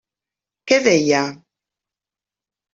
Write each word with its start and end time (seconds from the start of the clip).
Què 0.71 0.79
deia? 0.87 1.21